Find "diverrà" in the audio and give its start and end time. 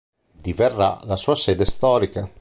0.47-0.99